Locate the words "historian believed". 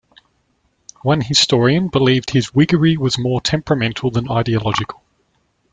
1.21-2.31